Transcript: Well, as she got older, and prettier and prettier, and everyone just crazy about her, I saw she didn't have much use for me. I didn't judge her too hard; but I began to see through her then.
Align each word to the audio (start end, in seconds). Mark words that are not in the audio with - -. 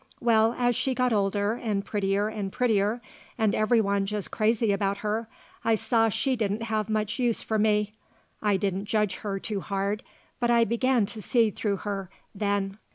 Well, 0.19 0.55
as 0.57 0.75
she 0.75 0.95
got 0.95 1.13
older, 1.13 1.53
and 1.53 1.85
prettier 1.85 2.27
and 2.27 2.51
prettier, 2.51 3.03
and 3.37 3.53
everyone 3.53 4.07
just 4.07 4.31
crazy 4.31 4.71
about 4.71 4.97
her, 5.05 5.29
I 5.63 5.75
saw 5.75 6.09
she 6.09 6.35
didn't 6.35 6.63
have 6.63 6.89
much 6.89 7.19
use 7.19 7.43
for 7.43 7.59
me. 7.59 7.93
I 8.41 8.57
didn't 8.57 8.85
judge 8.85 9.17
her 9.17 9.37
too 9.37 9.59
hard; 9.61 10.01
but 10.39 10.49
I 10.49 10.63
began 10.63 11.05
to 11.05 11.21
see 11.21 11.51
through 11.51 11.77
her 11.85 12.09
then. 12.33 12.79